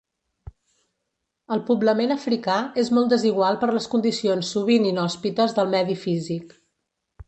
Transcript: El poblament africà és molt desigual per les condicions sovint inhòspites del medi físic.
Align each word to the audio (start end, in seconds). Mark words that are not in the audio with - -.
El 1.55 1.61
poblament 1.67 2.15
africà 2.17 2.57
és 2.85 2.91
molt 2.99 3.13
desigual 3.13 3.63
per 3.65 3.71
les 3.77 3.89
condicions 3.95 4.53
sovint 4.57 4.93
inhòspites 4.95 5.59
del 5.61 5.75
medi 5.79 6.03
físic. 6.07 6.63